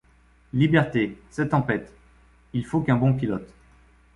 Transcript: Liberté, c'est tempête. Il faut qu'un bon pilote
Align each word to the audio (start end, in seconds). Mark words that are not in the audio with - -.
Liberté, 0.53 1.19
c'est 1.29 1.49
tempête. 1.49 1.93
Il 2.53 2.65
faut 2.65 2.81
qu'un 2.81 2.95
bon 2.95 3.13
pilote 3.13 3.53